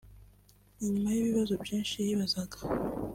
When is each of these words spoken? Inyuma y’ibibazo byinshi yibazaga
Inyuma 0.83 1.09
y’ibibazo 1.15 1.53
byinshi 1.63 1.95
yibazaga 2.07 2.57